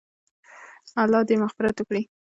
الله 1.01 1.21
دې 1.27 1.35
مغفرت 1.43 1.75
وکړي- 1.79 2.01